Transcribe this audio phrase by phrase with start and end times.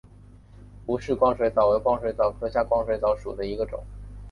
[0.87, 3.83] 吴氏光水蚤为光水蚤科光水蚤属下的一个种。